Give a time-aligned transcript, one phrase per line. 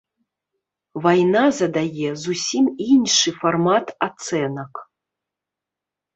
[1.03, 2.65] Вайна задае зусім
[2.95, 4.73] іншы фармат ацэнак.